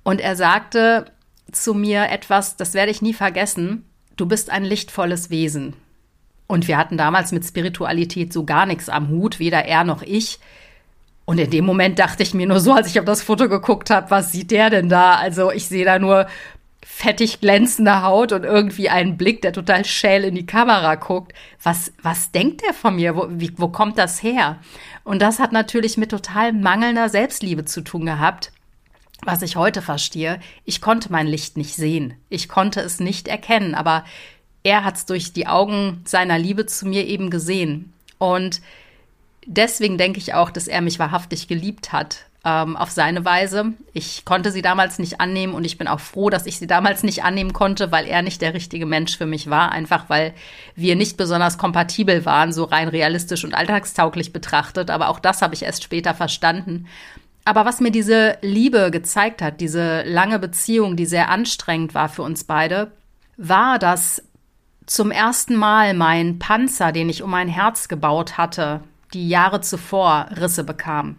Und 0.02 0.20
er 0.20 0.34
sagte 0.34 1.06
zu 1.52 1.75
mir 1.75 2.11
etwas, 2.11 2.56
das 2.56 2.75
werde 2.75 2.90
ich 2.90 3.02
nie 3.02 3.14
vergessen. 3.14 3.84
Du 4.17 4.26
bist 4.26 4.50
ein 4.50 4.64
lichtvolles 4.64 5.31
Wesen. 5.31 5.75
Und 6.46 6.69
wir 6.69 6.76
hatten 6.76 6.99
damals 6.99 7.32
mit 7.32 7.44
Spiritualität 7.44 8.32
so 8.32 8.44
gar 8.44 8.67
nichts 8.67 8.88
am 8.88 9.08
Hut, 9.08 9.38
weder 9.38 9.64
er 9.64 9.84
noch 9.84 10.02
ich. 10.02 10.38
Und 11.25 11.38
in 11.38 11.50
dem 11.50 11.64
Moment 11.64 11.99
dachte 11.99 12.23
ich 12.23 12.34
mir 12.34 12.46
nur 12.46 12.61
so, 12.61 12.73
als 12.73 12.88
ich 12.88 12.99
auf 12.99 13.05
das 13.05 13.23
Foto 13.23 13.49
geguckt 13.49 13.90
habe, 13.90 14.11
was 14.11 14.32
sieht 14.32 14.50
der 14.50 14.69
denn 14.69 14.88
da? 14.88 15.14
Also 15.14 15.52
ich 15.52 15.67
sehe 15.67 15.84
da 15.84 15.99
nur 15.99 16.26
fettig 16.84 17.40
glänzende 17.40 18.02
Haut 18.02 18.32
und 18.32 18.44
irgendwie 18.44 18.88
einen 18.88 19.17
Blick, 19.17 19.40
der 19.43 19.52
total 19.52 19.84
schäl 19.84 20.25
in 20.25 20.34
die 20.34 20.46
Kamera 20.46 20.96
guckt. 20.96 21.32
Was, 21.62 21.93
was 22.02 22.32
denkt 22.32 22.62
der 22.62 22.75
von 22.75 22.96
mir? 22.96 23.17
Wo, 23.17 23.26
wie, 23.31 23.52
wo 23.56 23.69
kommt 23.69 23.99
das 23.99 24.23
her? 24.23 24.58
Und 25.05 25.23
das 25.23 25.38
hat 25.38 25.52
natürlich 25.52 25.96
mit 25.96 26.11
total 26.11 26.52
mangelnder 26.52 27.08
Selbstliebe 27.08 27.64
zu 27.64 27.82
tun 27.82 28.05
gehabt. 28.06 28.52
Was 29.25 29.43
ich 29.43 29.55
heute 29.55 29.82
verstehe, 29.82 30.40
ich 30.64 30.81
konnte 30.81 31.12
mein 31.12 31.29
Licht 31.29 31.56
nicht 31.56 31.76
sehen. 31.76 32.14
Ich 32.29 32.49
konnte 32.49 32.81
es 32.81 32.99
nicht 32.99 33.29
erkennen, 33.29 33.76
aber 33.76 34.05
er 34.64 34.84
hat 34.84 34.96
es 34.96 35.06
durch 35.06 35.32
die 35.32 35.46
Augen 35.46 36.02
seiner 36.05 36.38
Liebe 36.38 36.67
zu 36.67 36.87
mir 36.87 37.06
eben 37.06 37.31
gesehen. 37.31 37.93
Und 38.19 38.61
deswegen 39.46 39.99
denke 39.99 40.19
ich 40.19 40.34
auch, 40.34 40.50
dass 40.50 40.67
er 40.67 40.81
mich 40.81 40.99
wahrhaftig 40.99 41.46
geliebt 41.46 41.93
hat 41.93 42.26
ähm, 42.44 42.76
auf 42.76 42.90
seine 42.90 43.24
Weise. 43.24 43.74
Ich 43.92 44.24
konnte 44.24 44.50
sie 44.50 44.62
damals 44.62 44.98
nicht 44.98 45.20
annehmen 45.20 45.54
und 45.54 45.64
ich 45.64 45.78
bin 45.78 45.86
auch 45.86 46.00
froh, 46.00 46.30
dass 46.30 46.46
ich 46.46 46.58
sie 46.58 46.66
damals 46.66 47.02
nicht 47.02 47.24
annehmen 47.24 47.52
konnte, 47.52 47.92
weil 47.92 48.06
er 48.06 48.22
nicht 48.22 48.42
der 48.42 48.54
richtige 48.54 48.86
Mensch 48.86 49.16
für 49.16 49.26
mich 49.26 49.48
war, 49.48 49.70
einfach 49.72 50.08
weil 50.08 50.34
wir 50.74 50.96
nicht 50.96 51.16
besonders 51.16 51.58
kompatibel 51.58 52.24
waren, 52.24 52.52
so 52.52 52.64
rein 52.64 52.88
realistisch 52.88 53.44
und 53.44 53.54
alltagstauglich 53.54 54.32
betrachtet. 54.32 54.90
Aber 54.90 55.08
auch 55.08 55.20
das 55.20 55.42
habe 55.42 55.54
ich 55.54 55.62
erst 55.62 55.84
später 55.84 56.14
verstanden. 56.14 56.86
Aber 57.44 57.64
was 57.64 57.80
mir 57.80 57.90
diese 57.90 58.38
Liebe 58.40 58.90
gezeigt 58.90 59.42
hat, 59.42 59.60
diese 59.60 60.02
lange 60.02 60.38
Beziehung, 60.38 60.96
die 60.96 61.06
sehr 61.06 61.28
anstrengend 61.28 61.94
war 61.94 62.08
für 62.08 62.22
uns 62.22 62.44
beide, 62.44 62.92
war, 63.36 63.78
dass 63.78 64.22
zum 64.86 65.10
ersten 65.10 65.56
Mal 65.56 65.94
mein 65.94 66.38
Panzer, 66.38 66.93
den 66.93 67.08
ich 67.08 67.22
um 67.22 67.31
mein 67.31 67.48
Herz 67.48 67.88
gebaut 67.88 68.36
hatte, 68.36 68.81
die 69.14 69.28
Jahre 69.28 69.60
zuvor 69.60 70.28
Risse 70.40 70.64
bekam. 70.64 71.17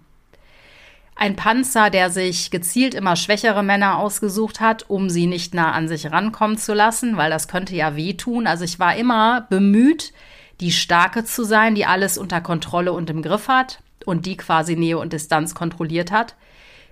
Ein 1.15 1.36
Panzer, 1.36 1.89
der 1.89 2.10
sich 2.10 2.50
gezielt 2.50 2.96
immer 2.96 3.15
schwächere 3.15 3.63
Männer 3.63 4.00
ausgesucht 4.00 4.60
hat, 4.60 4.89
um 4.89 5.10
sie 5.10 5.27
nicht 5.27 5.53
nah 5.53 5.72
an 5.72 5.88
sich 5.88 6.12
rankommen 6.12 6.58
zu 6.58 6.74
lassen, 6.74 7.17
weil 7.17 7.29
das 7.29 7.48
könnte 7.48 7.75
ja 7.75 7.96
wehtun. 7.96 8.48
Also 8.48 8.63
ich 8.63 8.79
war 8.79 8.96
immer 8.96 9.41
bemüht, 9.50 10.12
die 10.60 10.72
Starke 10.72 11.24
zu 11.24 11.43
sein, 11.43 11.75
die 11.75 11.86
alles 11.86 12.17
unter 12.17 12.41
Kontrolle 12.41 12.93
und 12.93 13.10
im 13.10 13.22
Griff 13.22 13.48
hat 13.48 13.79
und 14.05 14.25
die 14.25 14.38
quasi 14.38 14.75
Nähe 14.75 14.98
und 14.98 15.13
Distanz 15.13 15.55
kontrolliert 15.55 16.12
hat. 16.12 16.36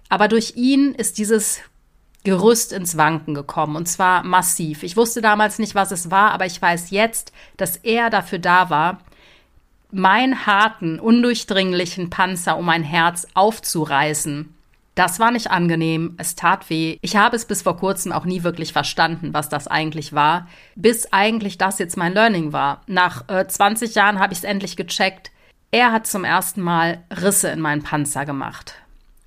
Aber 0.09 0.27
durch 0.27 0.53
ihn 0.55 0.93
ist 0.93 1.17
dieses 1.17 1.61
Gerüst 2.23 2.71
ins 2.71 2.97
Wanken 2.97 3.33
gekommen 3.33 3.75
und 3.75 3.87
zwar 3.87 4.23
massiv. 4.23 4.83
Ich 4.83 4.95
wusste 4.95 5.21
damals 5.21 5.57
nicht, 5.57 5.73
was 5.73 5.91
es 5.91 6.11
war, 6.11 6.31
aber 6.31 6.45
ich 6.45 6.61
weiß 6.61 6.91
jetzt, 6.91 7.31
dass 7.57 7.77
er 7.77 8.11
dafür 8.11 8.37
da 8.37 8.69
war, 8.69 8.99
mein 9.91 10.45
harten, 10.45 10.99
undurchdringlichen 10.99 12.09
Panzer 12.09 12.57
um 12.57 12.65
mein 12.65 12.83
Herz 12.83 13.27
aufzureißen. 13.33 14.53
Das 14.95 15.19
war 15.19 15.31
nicht 15.31 15.49
angenehm, 15.49 16.15
es 16.17 16.35
tat 16.35 16.69
weh. 16.69 16.97
Ich 17.01 17.15
habe 17.15 17.35
es 17.35 17.45
bis 17.45 17.61
vor 17.61 17.77
kurzem 17.77 18.11
auch 18.11 18.25
nie 18.25 18.43
wirklich 18.43 18.73
verstanden, 18.73 19.33
was 19.33 19.47
das 19.47 19.67
eigentlich 19.67 20.13
war, 20.13 20.47
bis 20.75 21.11
eigentlich 21.13 21.57
das 21.57 21.79
jetzt 21.79 21.95
mein 21.95 22.13
Learning 22.13 22.51
war. 22.51 22.81
Nach 22.87 23.27
äh, 23.29 23.47
20 23.47 23.95
Jahren 23.95 24.19
habe 24.19 24.33
ich 24.33 24.39
es 24.39 24.43
endlich 24.43 24.75
gecheckt. 24.75 25.31
Er 25.71 25.93
hat 25.93 26.07
zum 26.07 26.25
ersten 26.25 26.61
Mal 26.61 27.03
Risse 27.09 27.47
in 27.49 27.61
meinen 27.61 27.83
Panzer 27.83 28.25
gemacht. 28.25 28.75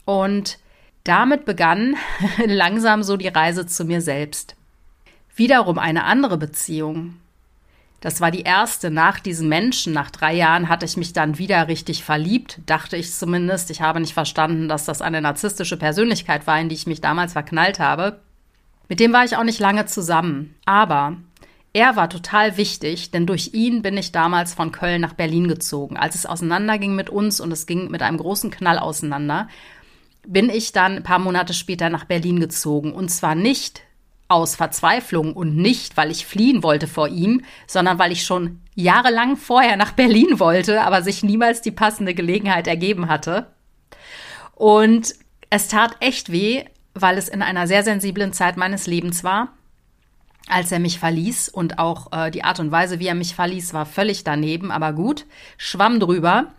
Und 0.05 0.59
damit 1.05 1.47
begann 1.47 1.97
langsam 2.47 3.03
so 3.03 3.17
die 3.17 3.29
Reise 3.29 3.67
zu 3.67 3.87
mir 3.87 4.03
selbst. 4.03 4.57
Wiederum 5.35 5.79
eine 5.79 6.05
andere 6.05 6.37
Beziehung, 6.37 7.17
das 8.05 8.21
war 8.21 8.31
die 8.31 8.43
erste 8.43 8.91
nach 8.91 9.19
diesem 9.19 9.49
Menschen. 9.49 9.95
Nach 9.95 10.11
drei 10.11 10.35
Jahren 10.35 10.69
hatte 10.69 10.85
ich 10.85 10.99
mich 10.99 11.15
dann 11.15 11.39
wieder 11.39 11.69
richtig 11.69 12.05
verliebt, 12.05 12.61
dachte 12.67 12.99
ich 12.99 13.11
zumindest. 13.11 13.71
Ich 13.71 13.81
habe 13.81 13.99
nicht 13.99 14.13
verstanden, 14.13 14.69
dass 14.69 14.85
das 14.85 15.01
eine 15.01 15.23
narzisstische 15.23 15.79
Persönlichkeit 15.79 16.47
war, 16.47 16.61
in 16.61 16.69
die 16.69 16.75
ich 16.75 16.87
mich 16.87 17.01
damals 17.01 17.33
verknallt 17.33 17.79
habe. 17.79 18.21
Mit 18.91 19.01
dem 19.01 19.15
war 19.15 19.25
ich 19.25 19.39
auch 19.39 19.43
nicht 19.43 19.59
lange 19.59 19.87
zusammen. 19.87 20.55
Aber 20.67 21.17
er 21.73 21.97
war 21.97 22.11
total 22.11 22.59
wichtig, 22.59 23.11
denn 23.11 23.25
durch 23.25 23.55
ihn 23.55 23.81
bin 23.81 23.97
ich 23.97 24.13
damals 24.13 24.53
von 24.53 24.71
Köln 24.71 25.01
nach 25.01 25.15
Berlin 25.15 25.49
gezogen. 25.49 25.97
Als 25.97 26.15
es 26.15 26.27
auseinanderging 26.27 26.95
mit 26.95 27.09
uns 27.09 27.41
und 27.41 27.53
es 27.53 27.65
ging 27.65 27.91
mit 27.91 28.03
einem 28.03 28.19
großen 28.19 28.51
Knall 28.51 28.79
auseinander, 28.79 29.49
bin 30.27 30.51
ich 30.51 30.73
dann 30.73 30.97
ein 30.97 31.03
paar 31.03 31.21
Monate 31.21 31.55
später 31.55 31.89
nach 31.89 32.05
Berlin 32.05 32.39
gezogen. 32.39 32.93
Und 32.93 33.09
zwar 33.09 33.35
nicht 33.35 33.81
aus 34.35 34.57
Verzweiflung 34.57 35.33
und 35.33 35.57
nicht, 35.57 35.97
weil 35.97 36.11
ich 36.11 36.27
fliehen 36.27 36.63
wollte 36.63 36.89
vor 36.89 37.09
ihm, 37.09 37.43
sondern 37.67 37.99
weil 37.99 38.11
ich 38.11 38.25
schon 38.25 38.61
jahrelang 38.75 39.37
vorher 39.37 39.77
nach 39.77 39.93
Berlin 39.93 40.41
wollte, 40.41 40.83
aber 40.83 41.03
sich 41.03 41.23
niemals 41.23 41.63
die 41.63 41.71
passende 41.71 42.15
Gelegenheit 42.15 42.67
ergeben 42.67 43.09
hatte. 43.09 43.47
Und 44.55 45.15
es 45.51 45.69
tat 45.69 45.97
echt 46.01 46.33
weh, 46.33 46.65
weil 46.95 47.17
es 47.17 47.29
in 47.29 47.43
einer 47.43 47.67
sehr 47.67 47.85
sensiblen 47.85 48.33
Zeit 48.33 48.57
meines 48.57 48.87
Lebens 48.87 49.23
war 49.23 49.53
als 50.47 50.71
er 50.73 50.79
mich 50.79 50.99
verließ 50.99 51.49
und 51.49 51.79
auch 51.79 52.13
äh, 52.13 52.31
die 52.31 52.45
Art 52.45 52.61
und 52.61 52.71
Weise, 52.71 52.99
wie 53.01 53.07
er 53.07 53.15
mich 53.15 53.35
verließ, 53.35 53.73
war 53.73 53.87
völlig 53.87 54.25
daneben, 54.25 54.71
aber 54.71 54.93
gut, 54.93 55.25
schwamm 55.57 56.01
drüber. 56.01 56.53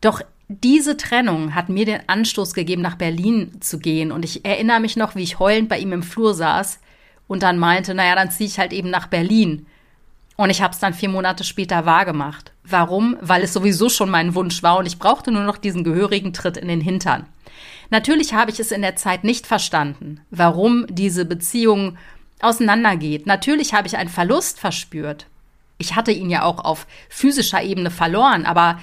Doch 0.00 0.22
diese 0.48 0.96
Trennung 0.96 1.54
hat 1.54 1.68
mir 1.68 1.84
den 1.84 2.08
Anstoß 2.08 2.54
gegeben, 2.54 2.82
nach 2.82 2.96
Berlin 2.96 3.60
zu 3.60 3.78
gehen. 3.78 4.10
Und 4.10 4.24
ich 4.24 4.44
erinnere 4.44 4.80
mich 4.80 4.96
noch, 4.96 5.14
wie 5.14 5.22
ich 5.22 5.38
heulend 5.38 5.68
bei 5.68 5.78
ihm 5.78 5.92
im 5.92 6.02
Flur 6.02 6.34
saß 6.34 6.80
und 7.30 7.44
dann 7.44 7.58
meinte, 7.58 7.94
naja, 7.94 8.16
dann 8.16 8.32
ziehe 8.32 8.48
ich 8.48 8.58
halt 8.58 8.72
eben 8.72 8.90
nach 8.90 9.06
Berlin. 9.06 9.64
Und 10.34 10.50
ich 10.50 10.62
habe 10.62 10.74
es 10.74 10.80
dann 10.80 10.94
vier 10.94 11.08
Monate 11.08 11.44
später 11.44 11.86
wahrgemacht. 11.86 12.50
Warum? 12.64 13.16
Weil 13.20 13.44
es 13.44 13.52
sowieso 13.52 13.88
schon 13.88 14.10
mein 14.10 14.34
Wunsch 14.34 14.64
war 14.64 14.78
und 14.78 14.86
ich 14.86 14.98
brauchte 14.98 15.30
nur 15.30 15.44
noch 15.44 15.56
diesen 15.56 15.84
gehörigen 15.84 16.32
Tritt 16.32 16.56
in 16.56 16.66
den 16.66 16.80
Hintern. 16.80 17.26
Natürlich 17.88 18.34
habe 18.34 18.50
ich 18.50 18.58
es 18.58 18.72
in 18.72 18.82
der 18.82 18.96
Zeit 18.96 19.22
nicht 19.22 19.46
verstanden, 19.46 20.22
warum 20.30 20.86
diese 20.88 21.24
Beziehung 21.24 21.96
auseinandergeht. 22.40 23.26
Natürlich 23.26 23.74
habe 23.74 23.86
ich 23.86 23.96
einen 23.96 24.10
Verlust 24.10 24.58
verspürt. 24.58 25.26
Ich 25.78 25.94
hatte 25.94 26.10
ihn 26.10 26.30
ja 26.30 26.42
auch 26.42 26.58
auf 26.58 26.88
physischer 27.08 27.62
Ebene 27.62 27.92
verloren, 27.92 28.44
aber 28.44 28.80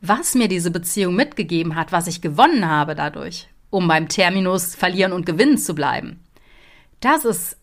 was 0.00 0.36
mir 0.36 0.46
diese 0.46 0.70
Beziehung 0.70 1.16
mitgegeben 1.16 1.74
hat, 1.74 1.90
was 1.90 2.06
ich 2.06 2.20
gewonnen 2.20 2.68
habe 2.68 2.94
dadurch, 2.94 3.48
um 3.70 3.88
beim 3.88 4.08
Terminus 4.08 4.76
verlieren 4.76 5.12
und 5.12 5.26
gewinnen 5.26 5.58
zu 5.58 5.74
bleiben, 5.74 6.20
das 7.00 7.24
ist 7.24 7.56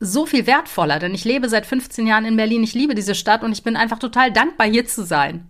so 0.00 0.26
viel 0.26 0.46
wertvoller, 0.46 0.98
denn 0.98 1.14
ich 1.14 1.24
lebe 1.24 1.48
seit 1.48 1.66
15 1.66 2.06
Jahren 2.06 2.24
in 2.24 2.36
Berlin, 2.36 2.62
ich 2.62 2.74
liebe 2.74 2.94
diese 2.94 3.14
Stadt 3.14 3.42
und 3.42 3.52
ich 3.52 3.62
bin 3.62 3.76
einfach 3.76 3.98
total 3.98 4.32
dankbar, 4.32 4.68
hier 4.68 4.86
zu 4.86 5.04
sein. 5.04 5.48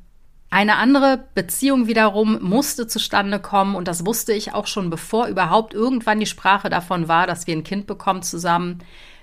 Eine 0.50 0.76
andere 0.76 1.24
Beziehung 1.34 1.88
wiederum 1.88 2.38
musste 2.40 2.86
zustande 2.86 3.38
kommen 3.38 3.74
und 3.74 3.86
das 3.86 4.06
wusste 4.06 4.32
ich 4.32 4.54
auch 4.54 4.66
schon 4.66 4.88
bevor 4.88 5.26
überhaupt 5.26 5.74
irgendwann 5.74 6.20
die 6.20 6.26
Sprache 6.26 6.70
davon 6.70 7.06
war, 7.06 7.26
dass 7.26 7.46
wir 7.46 7.54
ein 7.54 7.64
Kind 7.64 7.86
bekommen 7.86 8.22
zusammen, 8.22 8.78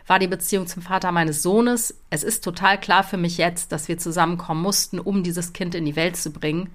war 0.06 0.20
die 0.20 0.28
Beziehung 0.28 0.68
zum 0.68 0.84
Vater 0.84 1.12
meines 1.12 1.42
Sohnes. 1.42 2.00
Es 2.12 2.24
ist 2.24 2.44
total 2.44 2.80
klar 2.80 3.04
für 3.04 3.18
mich 3.18 3.38
jetzt, 3.38 3.72
dass 3.72 3.88
wir 3.88 3.98
zusammenkommen 3.98 4.62
mussten, 4.62 5.00
um 5.00 5.24
dieses 5.24 5.54
Kind 5.54 5.74
in 5.74 5.86
die 5.86 5.96
Welt 5.96 6.16
zu 6.16 6.32
bringen. 6.32 6.70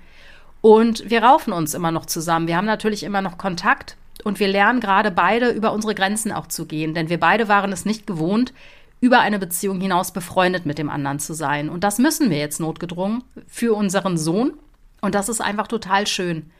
Und 0.61 1.09
wir 1.09 1.23
raufen 1.23 1.53
uns 1.53 1.75
immer 1.75 1.93
noch 1.93 2.07
zusammen. 2.07 2.49
Wir 2.49 2.57
haben 2.57 2.67
natürlich 2.67 3.05
immer 3.05 3.23
noch 3.23 3.39
Kontakt 3.39 3.97
und 4.25 4.41
wir 4.41 4.49
lernen 4.49 4.81
gerade 4.81 5.11
beide 5.11 5.51
über 5.51 5.73
unsere 5.73 5.95
Grenzen 5.95 6.33
auch 6.33 6.47
zu 6.47 6.67
gehen, 6.67 6.95
denn 6.95 7.09
wir 7.09 7.21
beide 7.21 7.49
waren 7.49 7.73
es 7.73 7.85
nicht 7.85 8.07
gewohnt, 8.07 8.53
über 9.01 9.21
eine 9.21 9.39
Beziehung 9.39 9.81
hinaus 9.81 10.13
befreundet 10.13 10.67
mit 10.67 10.79
dem 10.79 10.91
anderen 10.91 11.19
zu 11.19 11.35
sein. 11.35 11.69
Und 11.69 11.85
das 11.85 11.99
müssen 11.99 12.31
wir 12.31 12.39
jetzt 12.39 12.61
notgedrungen 12.61 13.25
für 13.47 13.75
unseren 13.75 14.19
Sohn. 14.19 14.53
Und 15.01 15.15
das 15.15 15.29
ist 15.29 15.41
einfach 15.41 15.67
total 15.67 16.07
schön. 16.07 16.51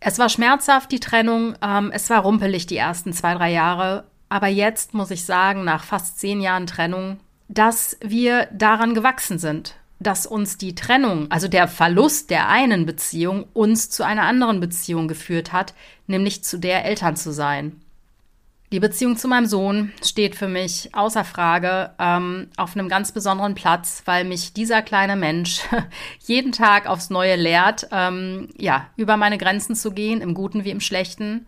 Es 0.00 0.18
war 0.18 0.28
schmerzhaft, 0.28 0.92
die 0.92 1.00
Trennung. 1.00 1.56
Ähm, 1.62 1.90
es 1.92 2.10
war 2.10 2.20
rumpelig 2.20 2.66
die 2.66 2.76
ersten 2.76 3.12
zwei, 3.12 3.34
drei 3.34 3.50
Jahre. 3.50 4.04
Aber 4.28 4.48
jetzt 4.48 4.92
muss 4.92 5.10
ich 5.10 5.24
sagen, 5.24 5.64
nach 5.64 5.84
fast 5.84 6.18
zehn 6.18 6.40
Jahren 6.40 6.66
Trennung, 6.66 7.18
dass 7.48 7.96
wir 8.02 8.46
daran 8.52 8.92
gewachsen 8.92 9.38
sind. 9.38 9.74
Dass 10.00 10.26
uns 10.26 10.58
die 10.58 10.74
Trennung, 10.74 11.30
also 11.30 11.48
der 11.48 11.66
Verlust 11.68 12.30
der 12.30 12.48
einen 12.48 12.86
Beziehung, 12.86 13.46
uns 13.52 13.90
zu 13.90 14.04
einer 14.04 14.22
anderen 14.22 14.60
Beziehung 14.60 15.08
geführt 15.08 15.52
hat, 15.52 15.74
nämlich 16.06 16.44
zu 16.44 16.58
der 16.58 16.84
Eltern 16.84 17.16
zu 17.16 17.32
sein. 17.32 17.80
Die 18.70 18.80
Beziehung 18.80 19.16
zu 19.16 19.28
meinem 19.28 19.46
Sohn 19.46 19.92
steht 20.04 20.36
für 20.36 20.46
mich 20.46 20.94
außer 20.94 21.24
Frage 21.24 21.94
ähm, 21.98 22.48
auf 22.58 22.76
einem 22.76 22.90
ganz 22.90 23.12
besonderen 23.12 23.54
Platz, 23.54 24.02
weil 24.04 24.24
mich 24.24 24.52
dieser 24.52 24.82
kleine 24.82 25.16
Mensch 25.16 25.62
jeden 26.20 26.52
Tag 26.52 26.86
aufs 26.86 27.08
Neue 27.08 27.36
lehrt, 27.36 27.88
ähm, 27.92 28.50
ja, 28.58 28.88
über 28.96 29.16
meine 29.16 29.38
Grenzen 29.38 29.74
zu 29.74 29.92
gehen, 29.92 30.20
im 30.20 30.34
Guten 30.34 30.64
wie 30.64 30.70
im 30.70 30.80
Schlechten, 30.80 31.46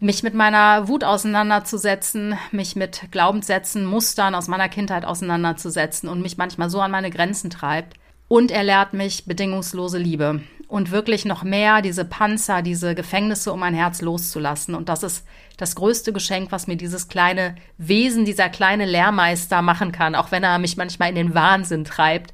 mich 0.00 0.22
mit 0.22 0.34
meiner 0.34 0.88
Wut 0.88 1.04
auseinanderzusetzen, 1.04 2.34
mich 2.52 2.74
mit 2.74 3.10
Glaubenssätzen, 3.10 3.84
Mustern 3.84 4.34
aus 4.34 4.48
meiner 4.48 4.68
Kindheit 4.68 5.04
auseinanderzusetzen 5.04 6.08
und 6.08 6.22
mich 6.22 6.38
manchmal 6.38 6.70
so 6.70 6.80
an 6.80 6.90
meine 6.90 7.10
Grenzen 7.10 7.50
treibt. 7.50 7.94
Und 8.26 8.50
er 8.50 8.64
lehrt 8.64 8.94
mich 8.94 9.26
bedingungslose 9.26 9.98
Liebe 9.98 10.42
und 10.68 10.92
wirklich 10.92 11.24
noch 11.24 11.42
mehr 11.42 11.82
diese 11.82 12.04
Panzer, 12.04 12.62
diese 12.62 12.94
Gefängnisse 12.94 13.52
um 13.52 13.60
mein 13.60 13.74
Herz 13.74 14.02
loszulassen. 14.02 14.74
Und 14.74 14.88
das 14.88 15.02
ist 15.02 15.26
das 15.56 15.74
größte 15.74 16.12
Geschenk, 16.12 16.52
was 16.52 16.66
mir 16.66 16.76
dieses 16.76 17.08
kleine 17.08 17.56
Wesen, 17.76 18.24
dieser 18.24 18.48
kleine 18.48 18.86
Lehrmeister 18.86 19.62
machen 19.62 19.90
kann, 19.92 20.14
auch 20.14 20.30
wenn 20.30 20.44
er 20.44 20.58
mich 20.58 20.76
manchmal 20.76 21.08
in 21.08 21.16
den 21.16 21.34
Wahnsinn 21.34 21.84
treibt. 21.84 22.32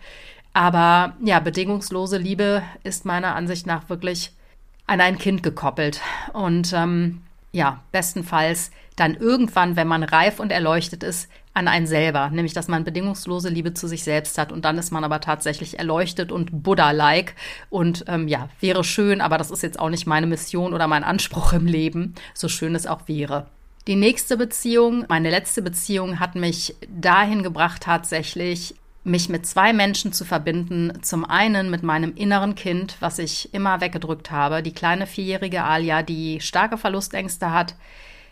Aber 0.53 1.17
ja, 1.25 1.41
bedingungslose 1.41 2.19
Liebe 2.19 2.63
ist 2.85 3.07
meiner 3.07 3.35
Ansicht 3.35 3.67
nach 3.67 3.89
wirklich 3.89 4.33
an 4.87 5.01
ein 5.01 5.19
Kind 5.19 5.43
gekoppelt. 5.43 6.01
Und 6.35 6.73
ähm, 6.75 7.23
ja, 7.57 7.83
bestenfalls 7.91 8.71
dann 8.97 9.15
irgendwann, 9.15 9.77
wenn 9.77 9.89
man 9.89 10.03
reif 10.03 10.41
und 10.41 10.53
erleuchtet 10.53 11.03
ist, 11.03 11.29
an 11.55 11.69
einen 11.69 11.87
selber, 11.87 12.29
nämlich 12.29 12.53
dass 12.53 12.69
man 12.69 12.85
bedingungslose 12.85 13.49
Liebe 13.49 13.73
zu 13.73 13.89
sich 13.89 14.05
selbst 14.05 14.37
hat 14.37 14.53
und 14.53 14.67
dann 14.67 14.77
ist 14.77 14.93
man 14.93 15.05
aber 15.05 15.23
tatsächlich 15.23 15.79
erleuchtet 15.79 16.31
und 16.31 16.63
Buddha-like 16.63 17.35
und 17.71 18.05
ähm, 18.09 18.29
ja, 18.29 18.51
wäre 18.61 18.85
schön, 18.85 19.23
aber 19.23 19.39
das 19.39 19.51
ist 19.51 19.63
jetzt 19.63 19.79
auch 19.79 19.89
nicht 19.89 20.07
meine 20.07 20.27
Mission 20.27 20.75
oder 20.75 20.87
mein 20.87 21.03
Anspruch 21.03 21.55
im 21.55 21.67
Leben, 21.67 22.15
so 22.35 22.49
schön 22.49 22.75
es 22.75 22.87
auch 22.87 23.09
wäre. 23.09 23.47
Die 23.87 23.97
nächste 23.97 24.37
Beziehung, 24.37 25.07
meine 25.09 25.31
letzte 25.31 25.63
Beziehung, 25.63 26.21
hat 26.21 26.35
mich 26.35 26.75
dahin 26.89 27.43
gebracht, 27.43 27.83
tatsächlich 27.85 28.75
mich 29.07 29.29
mit 29.29 29.47
zwei 29.47 29.73
Menschen 29.73 30.13
zu 30.13 30.25
verbinden. 30.25 30.93
Zum 31.03 31.25
einen 31.25 31.71
mit 31.71 31.83
meinem 31.83 32.15
inneren 32.15 32.57
Kind, 32.57 32.97
was 33.01 33.19
ich 33.19 33.55
immer 33.55 33.81
weggedrückt 33.81 34.31
habe, 34.31 34.63
die 34.63 34.73
kleine 34.73 35.07
vierjährige 35.07 35.63
Alia, 35.63 36.03
die 36.03 36.41
starke 36.41 36.77
Verlustängste 36.77 37.53
hat, 37.53 37.77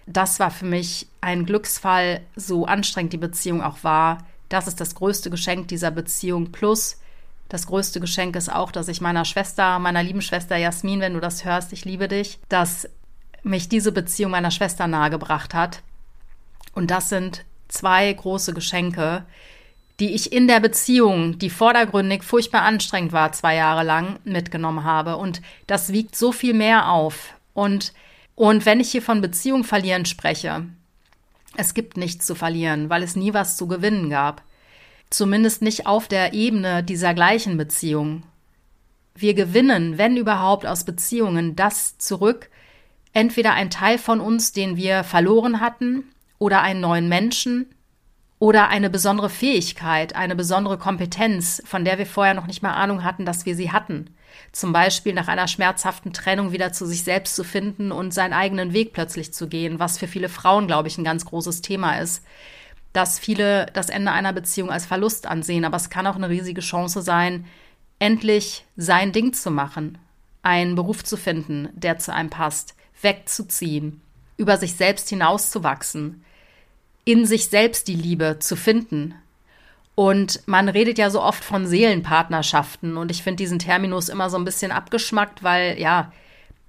das 0.07 0.39
war 0.41 0.51
für 0.51 0.67
mich 0.67 1.07
ein 1.21 1.47
Glücksfall, 1.47 2.21
so 2.37 2.67
anstrengend 2.67 3.13
die 3.13 3.19
Beziehung 3.19 3.63
auch 3.63 3.85
war. 3.85 4.19
Das 4.49 4.67
ist 4.67 4.81
das 4.81 4.95
größte 4.95 5.31
Geschenk 5.31 5.69
dieser 5.69 5.91
Beziehung. 5.91 6.53
Plus, 6.53 7.01
das 7.49 7.67
größte 7.67 8.01
Geschenk 8.01 8.37
ist 8.37 8.53
auch, 8.53 8.73
dass 8.73 8.89
ich 8.89 9.01
meiner 9.01 9.25
Schwester, 9.25 9.79
meiner 9.79 10.03
lieben 10.03 10.23
Schwester 10.23 10.57
Jasmin, 10.57 11.01
wenn 11.01 11.15
du 11.15 11.21
das 11.21 11.45
hörst, 11.45 11.73
ich 11.73 11.85
liebe 11.85 12.09
dich, 12.09 12.39
dass 12.49 12.89
mich 13.43 13.69
diese 13.69 13.93
Beziehung 13.93 14.33
meiner 14.33 14.51
Schwester 14.51 14.87
nahegebracht 14.87 15.55
hat. 15.55 15.83
Und 16.75 16.91
das 16.91 17.09
sind 17.09 17.45
zwei 17.69 18.13
große 18.13 18.53
Geschenke, 18.53 19.25
die 20.01 20.15
ich 20.15 20.33
in 20.33 20.49
der 20.49 20.61
Beziehung, 20.61 21.39
die 21.39 21.51
vordergründig 21.51 22.23
furchtbar 22.23 22.63
anstrengend 22.63 23.13
war, 23.13 23.33
zwei 23.33 23.55
Jahre 23.55 23.85
lang 23.85 24.19
mitgenommen 24.25 24.85
habe. 24.85 25.17
Und 25.17 25.41
das 25.67 25.93
wiegt 25.93 26.17
so 26.17 26.33
viel 26.33 26.55
mehr 26.55 26.91
auf. 26.91 27.35
Und 27.53 27.93
und 28.35 28.67
wenn 28.67 28.81
ich 28.81 28.91
hier 28.91 29.03
von 29.03 29.21
Beziehung 29.21 29.65
verlieren 29.65 30.07
spreche, 30.07 30.67
es 31.57 31.75
gibt 31.75 31.97
nichts 31.97 32.27
zu 32.27 32.35
verlieren, 32.35 32.91
weil 32.91 33.03
es 33.03 33.17
nie 33.17 33.33
was 33.33 33.57
zu 33.57 33.69
gewinnen 33.69 34.11
gab. 34.11 34.43
Zumindest 35.11 35.63
nicht 35.63 35.87
auf 35.87 36.09
der 36.09 36.33
Ebene 36.33 36.83
dieser 36.83 37.15
gleichen 37.15 37.57
Beziehung. 37.57 38.25
Wir 39.15 39.35
gewinnen, 39.35 39.97
wenn 39.97 40.17
überhaupt, 40.17 40.67
aus 40.67 40.83
Beziehungen 40.85 41.55
das 41.55 41.97
zurück, 41.99 42.51
entweder 43.13 43.53
ein 43.53 43.71
Teil 43.71 43.99
von 43.99 44.21
uns, 44.21 44.53
den 44.53 44.77
wir 44.77 45.05
verloren 45.05 45.61
hatten, 45.61 46.05
oder 46.41 46.63
einen 46.63 46.81
neuen 46.81 47.09
Menschen, 47.09 47.67
oder 48.45 48.69
eine 48.69 48.91
besondere 48.91 49.31
Fähigkeit, 49.31 50.15
eine 50.15 50.37
besondere 50.37 50.77
Kompetenz, 50.77 51.63
von 51.65 51.83
der 51.83 51.97
wir 51.97 52.05
vorher 52.05 52.35
noch 52.35 52.47
nicht 52.47 52.63
mal 52.63 52.75
Ahnung 52.75 53.03
hatten, 53.03 53.25
dass 53.25 53.47
wir 53.47 53.57
sie 53.57 53.73
hatten. 53.73 54.15
Zum 54.53 54.71
Beispiel 54.71 55.15
nach 55.15 55.29
einer 55.29 55.49
schmerzhaften 55.49 56.13
Trennung 56.13 56.53
wieder 56.53 56.71
zu 56.71 56.85
sich 56.85 57.05
selbst 57.05 57.37
zu 57.37 57.43
finden 57.43 57.91
und 57.91 58.13
seinen 58.13 58.35
eigenen 58.35 58.75
Weg 58.75 58.93
plötzlich 58.93 59.33
zu 59.33 59.49
gehen, 59.49 59.79
was 59.79 59.97
für 59.97 60.09
viele 60.09 60.29
Frauen, 60.29 60.67
glaube 60.67 60.89
ich, 60.89 60.99
ein 60.99 61.05
ganz 61.05 61.25
großes 61.25 61.63
Thema 61.63 61.99
ist. 62.01 62.23
Dass 62.93 63.19
viele 63.19 63.65
das 63.73 63.89
Ende 63.89 64.13
einer 64.13 64.35
Beziehung 64.35 64.71
als 64.71 64.85
Verlust 64.85 65.27
ansehen, 65.27 65.65
aber 65.65 65.79
es 65.79 65.89
kann 65.89 66.07
auch 66.07 66.17
eine 66.17 66.29
riesige 66.29 66.61
Chance 66.61 67.01
sein, 67.01 67.47
endlich 67.99 68.67
sein 68.77 69.13
Ding 69.13 69.33
zu 69.33 69.51
machen, 69.51 69.97
einen 70.43 70.75
Beruf 70.75 71.03
zu 71.03 71.17
finden, 71.17 71.71
der 71.73 71.99
zu 71.99 72.13
einem 72.13 72.29
passt, 72.29 72.75
wegzuziehen, 73.01 74.03
über 74.37 74.59
sich 74.59 74.75
selbst 74.75 75.09
hinauszuwachsen, 75.09 76.23
in 77.05 77.27
sich 77.27 77.49
selbst 77.49 77.89
die 77.89 77.97
Liebe 77.97 78.39
zu 78.39 78.57
finden, 78.57 79.15
und 79.95 80.41
man 80.47 80.69
redet 80.69 80.99
ja 80.99 81.09
so 81.09 81.23
oft 81.23 81.45
von 81.45 81.67
Seelenpartnerschaften 81.67 82.97
und 82.97 83.11
ich 83.11 83.23
finde 83.23 83.37
diesen 83.37 83.61
Terminus 83.61 84.09
immer 84.09 84.29
so 84.29 84.37
ein 84.37 84.45
bisschen 84.45 84.73
abgeschmackt, 84.73 85.45
weil 85.45 85.79
ja, 85.79 86.13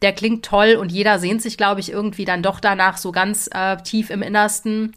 der 0.01 0.13
klingt 0.13 0.46
toll 0.46 0.75
und 0.75 0.92
jeder 0.92 1.18
sehnt 1.18 1.42
sich, 1.42 1.58
glaube 1.58 1.80
ich, 1.80 1.92
irgendwie 1.92 2.25
dann 2.25 2.44
doch 2.44 2.60
danach 2.60 2.98
so 2.98 3.12
ganz 3.12 3.50
äh, 3.51 3.77
tief 3.77 4.12
im 4.12 4.22
Innersten. 4.22 4.94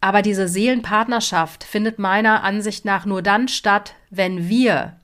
Aber 0.00 0.20
diese 0.20 0.48
Seelenpartnerschaft 0.48 1.64
findet 1.64 1.98
meiner 1.98 2.42
Ansicht 2.42 2.84
nach 2.84 3.06
nur 3.06 3.22
dann 3.22 3.48
statt, 3.48 3.94
wenn 4.10 4.48
wir 4.48 4.96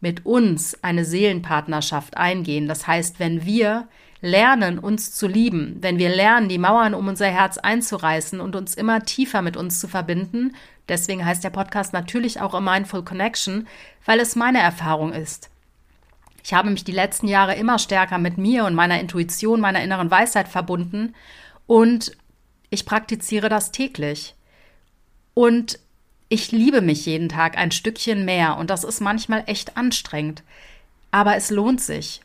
mit 0.00 0.26
uns 0.26 0.82
eine 0.84 1.06
Seelenpartnerschaft 1.06 2.18
eingehen. 2.18 2.68
Das 2.68 2.86
heißt, 2.86 3.18
wenn 3.20 3.46
wir 3.46 3.88
lernen, 4.20 4.78
uns 4.78 5.12
zu 5.12 5.26
lieben, 5.26 5.76
wenn 5.80 5.98
wir 5.98 6.08
lernen, 6.08 6.48
die 6.48 6.58
Mauern 6.58 6.94
um 6.94 7.08
unser 7.08 7.26
Herz 7.26 7.58
einzureißen 7.58 8.40
und 8.40 8.56
uns 8.56 8.74
immer 8.74 9.04
tiefer 9.04 9.42
mit 9.42 9.56
uns 9.56 9.80
zu 9.80 9.88
verbinden, 9.88 10.54
deswegen 10.88 11.24
heißt 11.24 11.44
der 11.44 11.50
Podcast 11.50 11.92
natürlich 11.92 12.40
auch 12.40 12.54
A 12.54 12.60
Mindful 12.60 13.04
Connection, 13.04 13.66
weil 14.04 14.20
es 14.20 14.36
meine 14.36 14.60
Erfahrung 14.60 15.12
ist. 15.12 15.50
Ich 16.42 16.54
habe 16.54 16.70
mich 16.70 16.84
die 16.84 16.92
letzten 16.92 17.26
Jahre 17.26 17.56
immer 17.56 17.78
stärker 17.78 18.18
mit 18.18 18.38
mir 18.38 18.64
und 18.64 18.74
meiner 18.74 19.00
Intuition, 19.00 19.60
meiner 19.60 19.82
inneren 19.82 20.10
Weisheit 20.10 20.48
verbunden 20.48 21.14
und 21.66 22.16
ich 22.70 22.86
praktiziere 22.86 23.48
das 23.48 23.72
täglich. 23.72 24.34
Und 25.34 25.78
ich 26.28 26.50
liebe 26.50 26.80
mich 26.80 27.06
jeden 27.06 27.28
Tag 27.28 27.56
ein 27.56 27.70
Stückchen 27.70 28.24
mehr 28.24 28.56
und 28.56 28.70
das 28.70 28.84
ist 28.84 29.00
manchmal 29.00 29.44
echt 29.46 29.76
anstrengend. 29.76 30.42
Aber 31.10 31.36
es 31.36 31.50
lohnt 31.50 31.80
sich. 31.80 32.20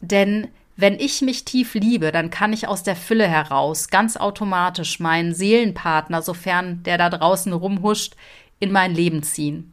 Denn 0.00 0.48
wenn 0.76 0.98
ich 0.98 1.22
mich 1.22 1.44
tief 1.44 1.74
liebe, 1.74 2.10
dann 2.10 2.30
kann 2.30 2.52
ich 2.52 2.66
aus 2.66 2.82
der 2.82 2.96
Fülle 2.96 3.28
heraus 3.28 3.88
ganz 3.88 4.16
automatisch 4.16 4.98
meinen 4.98 5.34
Seelenpartner, 5.34 6.20
sofern 6.20 6.82
der 6.82 6.98
da 6.98 7.10
draußen 7.10 7.52
rumhuscht, 7.52 8.14
in 8.58 8.72
mein 8.72 8.94
Leben 8.94 9.22
ziehen. 9.22 9.72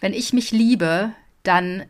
Wenn 0.00 0.12
ich 0.12 0.32
mich 0.32 0.50
liebe, 0.50 1.12
dann 1.42 1.84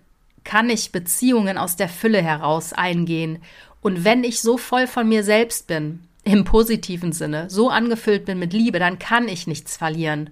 kann 0.45 0.71
ich 0.71 0.93
Beziehungen 0.93 1.59
aus 1.59 1.77
der 1.77 1.89
Fülle 1.89 2.23
heraus 2.23 2.73
eingehen. 2.73 3.39
Und 3.81 4.05
wenn 4.05 4.23
ich 4.23 4.41
so 4.41 4.59
voll 4.59 4.87
von 4.87 5.09
mir 5.09 5.25
selbst 5.25 5.67
bin, 5.67 6.07
im 6.23 6.45
positiven 6.45 7.13
Sinne, 7.13 7.49
so 7.49 7.71
angefüllt 7.71 8.25
bin 8.25 8.39
mit 8.39 8.53
Liebe, 8.53 8.79
dann 8.79 8.99
kann 8.99 9.29
ich 9.29 9.47
nichts 9.47 9.77
verlieren. 9.77 10.31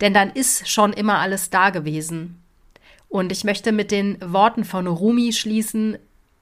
Denn 0.00 0.14
dann 0.14 0.30
ist 0.30 0.68
schon 0.68 0.92
immer 0.92 1.18
alles 1.18 1.50
da 1.50 1.70
gewesen. 1.70 2.40
Und 3.08 3.32
ich 3.32 3.42
möchte 3.44 3.72
mit 3.72 3.90
den 3.90 4.18
Worten 4.20 4.64
von 4.64 4.86
Rumi 4.86 5.32
schließen, 5.32 5.98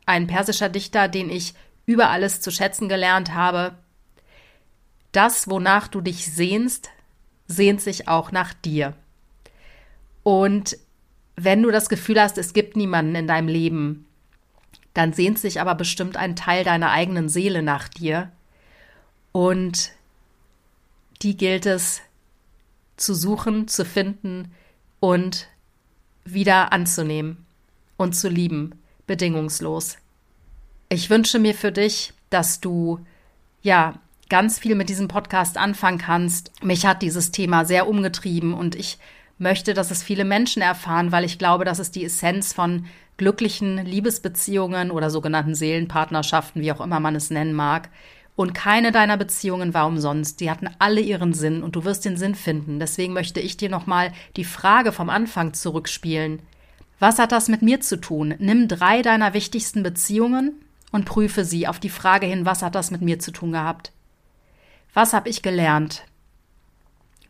ein 0.09 0.27
persischer 0.27 0.69
Dichter, 0.69 1.07
den 1.07 1.31
ich 1.31 1.55
über 1.85 2.11
alles 2.11 2.41
zu 2.41 2.51
schätzen 2.51 2.89
gelernt 2.89 3.35
habe. 3.35 3.75
Das, 5.13 5.49
wonach 5.49 5.89
du 5.89 6.01
dich 6.01 6.27
sehnst, 6.27 6.91
sehnt 7.47 7.81
sich 7.81 8.09
auch 8.09 8.33
nach 8.33 8.55
dir. 8.55 8.95
Und 10.23 10.77
wenn 11.37 11.63
du 11.63 11.71
das 11.71 11.89
Gefühl 11.89 12.21
hast, 12.21 12.39
es 12.39 12.53
gibt 12.53 12.77
niemanden 12.77 13.15
in 13.15 13.27
deinem 13.27 13.49
Leben, 13.49 14.07
dann 14.95 15.13
sehnt 15.13 15.39
sich 15.39 15.61
aber 15.61 15.75
bestimmt 15.75 16.17
ein 16.17 16.37
Teil 16.37 16.65
deiner 16.65 16.91
eigenen 16.91 17.29
Seele 17.29 17.63
nach 17.63 17.89
dir. 17.89 18.33
Und 19.33 19.93
die 21.23 21.37
gilt 21.37 21.67
es 21.67 22.01
zu 22.97 23.15
suchen, 23.15 23.69
zu 23.69 23.85
finden 23.85 24.53
und 25.01 25.49
wieder 26.25 26.73
anzunehmen 26.73 27.47
und 27.97 28.15
zu 28.15 28.29
lieben 28.29 28.75
bedingungslos. 29.09 29.97
Ich 30.89 31.11
wünsche 31.11 31.41
mir 31.41 31.55
für 31.55 31.73
dich, 31.73 32.13
dass 32.31 32.61
du 32.61 33.01
ja 33.63 33.95
ganz 34.29 34.59
viel 34.61 34.77
mit 34.77 34.89
diesem 34.89 35.09
Podcast 35.09 35.57
anfangen 35.57 35.99
kannst. 35.99 36.53
Mich 36.63 36.87
hat 36.87 37.03
dieses 37.03 37.33
Thema 37.33 37.65
sehr 37.65 37.89
umgetrieben 37.89 38.55
und 38.55 38.77
ich 38.77 38.99
möchte, 39.39 39.75
dass 39.75 39.91
es 39.91 40.03
viele 40.03 40.25
Menschen 40.25 40.63
erfahren, 40.63 41.11
weil 41.13 41.25
ich 41.25 41.39
glaube, 41.39 41.65
das 41.65 41.79
ist 41.79 41.97
die 41.97 42.05
Essenz 42.05 42.53
von 42.53 42.87
glücklichen 43.17 43.85
Liebesbeziehungen 43.85 44.91
oder 44.91 45.11
sogenannten 45.11 45.55
Seelenpartnerschaften, 45.55 46.63
wie 46.63 46.73
auch 46.73 46.81
immer 46.81 47.01
man 47.01 47.17
es 47.17 47.31
nennen 47.31 47.53
mag. 47.53 47.89
Und 48.37 48.55
keine 48.55 48.93
deiner 48.93 49.17
Beziehungen 49.17 49.75
war 49.75 49.87
umsonst. 49.87 50.41
Die 50.41 50.51
hatten 50.51 50.71
alle 50.79 51.01
ihren 51.01 51.35
Sinn 51.35 51.65
und 51.65 51.75
du 51.75 51.85
wirst 51.85 52.05
den 52.05 52.17
Sinn 52.17 52.37
finden. 52.37 52.79
Deswegen 52.79 53.13
möchte 53.13 53.41
ich 53.41 53.57
dir 53.57 53.69
nochmal 53.69 54.13
die 54.37 54.45
Frage 54.45 54.93
vom 54.93 55.11
Anfang 55.11 55.55
zurückspielen. 55.55 56.41
Was 56.99 57.19
hat 57.19 57.33
das 57.33 57.49
mit 57.49 57.63
mir 57.63 57.81
zu 57.81 58.01
tun? 58.01 58.35
Nimm 58.39 58.67
drei 58.67 59.03
deiner 59.03 59.35
wichtigsten 59.35 59.83
Beziehungen 59.83 60.55
und 60.91 61.05
prüfe 61.05 61.45
sie 61.45 61.69
auf 61.69 61.79
die 61.79 61.91
Frage 61.91 62.27
hin, 62.27 62.45
was 62.45 62.63
hat 62.63 62.75
das 62.75 62.91
mit 62.91 63.03
mir 63.03 63.19
zu 63.19 63.31
tun 63.31 63.53
gehabt? 63.53 63.93
Was 64.95 65.13
habe 65.13 65.29
ich 65.29 65.43
gelernt? 65.43 66.05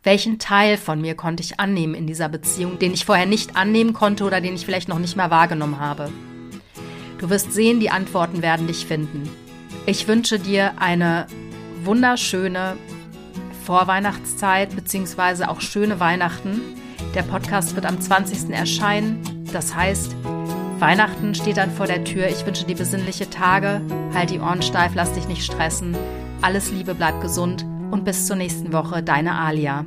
Welchen 0.03 0.39
Teil 0.39 0.79
von 0.79 1.01
mir 1.01 1.15
konnte 1.17 1.43
ich 1.43 1.61
annehmen 1.61 1.95
in 1.95 2.07
dieser 2.07 2.29
Beziehung, 2.29 2.79
den 2.79 2.95
ich 2.95 3.05
vorher 3.05 3.27
nicht 3.27 3.57
annehmen 3.57 3.93
konnte 3.93 4.25
oder 4.25 4.41
den 4.41 4.55
ich 4.55 4.65
vielleicht 4.65 4.89
noch 4.89 5.01
nicht 5.01 5.17
mal 5.17 5.31
wahrgenommen 5.31 5.81
habe? 5.81 6.11
Du 7.19 7.29
wirst 7.29 7.53
sehen, 7.53 7.81
die 7.81 7.91
Antworten 7.91 8.43
werden 8.43 8.69
dich 8.69 8.87
finden. 8.87 9.29
Ich 9.87 10.07
wünsche 10.07 10.39
dir 10.39 10.81
eine 10.81 11.27
wunderschöne 11.83 12.77
Vorweihnachtszeit 13.65 14.75
bzw. 14.75 15.45
auch 15.45 15.61
schöne 15.61 16.01
Weihnachten. 16.01 16.63
Der 17.15 17.23
Podcast 17.23 17.75
wird 17.75 17.85
am 17.85 18.01
20. 18.01 18.51
erscheinen. 18.51 19.38
Das 19.53 19.75
heißt, 19.75 20.15
Weihnachten 20.79 21.35
steht 21.35 21.57
dann 21.57 21.71
vor 21.71 21.87
der 21.87 22.05
Tür. 22.05 22.29
Ich 22.29 22.47
wünsche 22.47 22.65
dir 22.65 22.77
besinnliche 22.77 23.31
Tage. 23.31 23.81
Halt 24.15 24.31
die 24.31 24.41
Ohren 24.41 24.63
steif, 24.63 24.93
lass 24.95 25.13
dich 25.13 25.27
nicht 25.29 25.45
stressen. 25.45 25.97
Alles 26.41 26.71
Liebe, 26.71 26.95
bleib 26.95 27.21
gesund 27.21 27.65
und 27.91 28.05
bis 28.05 28.27
zur 28.27 28.37
nächsten 28.37 28.73
Woche, 28.73 29.03
deine 29.03 29.35
Alia. 29.35 29.85